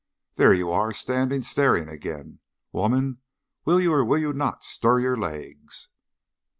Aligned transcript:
There 0.33 0.51
you 0.51 0.71
are, 0.71 0.91
standing 0.93 1.43
staring 1.43 1.87
again. 1.87 2.39
Woman, 2.71 3.19
will 3.65 3.79
you 3.79 3.93
or 3.93 4.03
will 4.03 4.17
you 4.17 4.33
not 4.33 4.63
stir 4.63 4.99
your 4.99 5.15
legs?" 5.15 5.89